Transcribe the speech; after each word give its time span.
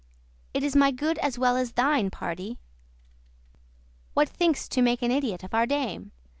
It 0.55 0.63
is 0.63 0.75
my 0.75 0.89
good* 0.89 1.19
as 1.19 1.37
well 1.37 1.55
as 1.55 1.73
thine, 1.73 2.09
pardie. 2.09 2.55
*property 2.57 2.57
What, 4.15 4.29
think'st 4.29 4.71
to 4.71 4.81
make 4.81 5.03
an 5.03 5.11
idiot 5.11 5.43
of 5.43 5.53
our 5.53 5.67
dame? 5.67 6.11